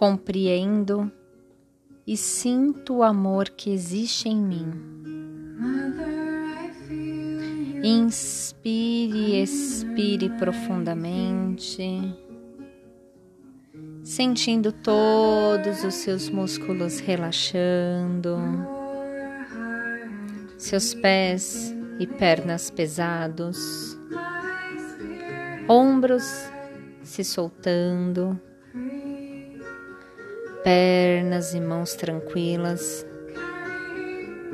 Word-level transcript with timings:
compreendo 0.00 1.12
e 2.06 2.16
sinto 2.16 2.94
o 2.94 3.02
amor 3.02 3.50
que 3.50 3.70
existe 3.70 4.30
em 4.30 4.36
mim. 4.42 4.72
Inspire 7.84 9.18
e 9.18 9.42
expire 9.42 10.30
profundamente, 10.38 11.84
sentindo 14.02 14.72
todos 14.72 15.84
os 15.84 15.92
seus 15.92 16.30
músculos 16.30 16.98
relaxando, 16.98 18.38
seus 20.56 20.94
pés 20.94 21.76
e 21.98 22.06
pernas 22.06 22.70
pesados, 22.70 23.98
ombros 25.68 26.24
se 27.02 27.22
soltando 27.22 28.40
pernas 30.62 31.54
e 31.54 31.60
mãos 31.60 31.94
tranquilas, 31.94 33.06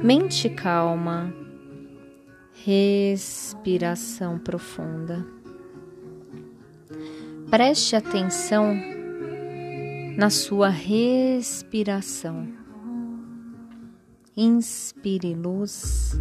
mente 0.02 0.48
calma, 0.48 1.32
respiração 2.65 4.38
profunda. 4.38 5.27
Preste 7.51 7.96
atenção 7.96 8.74
na 10.16 10.30
sua 10.30 10.69
respiração. 10.69 12.48
Inspire 14.37 15.34
luz, 15.34 16.18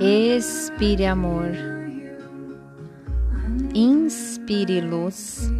expire 0.00 1.06
amor. 1.06 1.50
Inspire 3.74 4.80
luz 4.80 5.50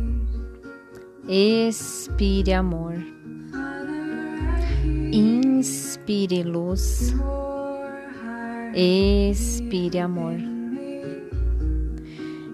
Expire 1.31 2.55
amor. 2.55 2.95
Inspire 5.13 6.43
luz. 6.43 7.15
Expire 8.75 9.99
amor. 9.99 10.37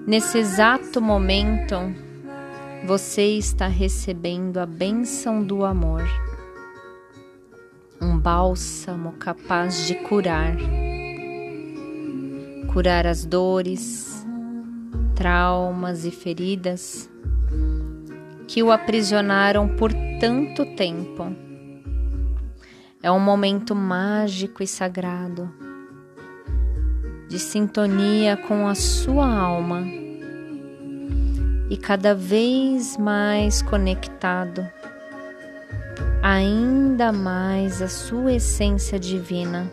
Nesse 0.08 0.38
exato 0.38 1.00
momento, 1.00 1.76
você 2.84 3.38
está 3.38 3.68
recebendo 3.68 4.58
a 4.58 4.66
bênção 4.66 5.40
do 5.40 5.64
amor, 5.64 6.02
um 8.02 8.18
bálsamo 8.18 9.12
capaz 9.12 9.86
de 9.86 9.94
curar, 9.94 10.56
curar 12.72 13.06
as 13.06 13.24
dores, 13.24 14.26
traumas 15.14 16.04
e 16.04 16.10
feridas 16.10 17.08
que 18.46 18.62
o 18.62 18.70
aprisionaram 18.70 19.68
por 19.76 19.92
tanto 20.20 20.64
tempo. 20.76 21.34
É 23.02 23.10
um 23.10 23.20
momento 23.20 23.74
mágico 23.74 24.62
e 24.62 24.66
sagrado, 24.66 25.52
de 27.28 27.38
sintonia 27.38 28.36
com 28.36 28.66
a 28.66 28.74
sua 28.74 29.26
alma 29.26 29.82
e 31.68 31.76
cada 31.76 32.14
vez 32.14 32.96
mais 32.96 33.60
conectado 33.62 34.66
ainda 36.24 37.12
mais 37.12 37.82
à 37.82 37.88
sua 37.88 38.32
essência 38.32 38.98
divina. 38.98 39.70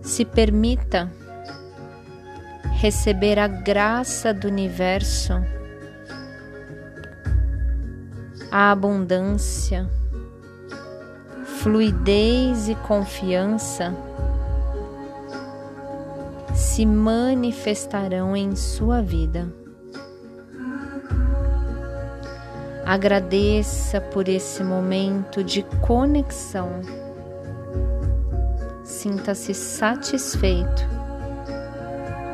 Se 0.00 0.24
permita 0.24 1.10
receber 2.74 3.40
a 3.40 3.48
graça 3.48 4.32
do 4.32 4.46
universo 4.46 5.32
a 8.50 8.70
abundância, 8.70 9.88
fluidez 11.44 12.68
e 12.68 12.74
confiança 12.74 13.94
se 16.54 16.86
manifestarão 16.86 18.36
em 18.36 18.54
sua 18.54 19.02
vida. 19.02 19.52
Agradeça 22.84 24.00
por 24.00 24.28
esse 24.28 24.62
momento 24.62 25.42
de 25.42 25.62
conexão. 25.80 26.80
Sinta-se 28.84 29.52
satisfeito 29.52 30.86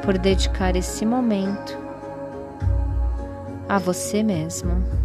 por 0.05 0.19
dedicar 0.19 0.77
esse 0.77 1.07
momento 1.07 1.79
a 3.69 3.79
você 3.79 4.23
mesmo. 4.23 5.02